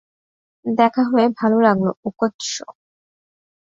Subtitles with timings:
[0.65, 2.63] দেখা হয়ে ভালো লাগলো, ওকোৎসু।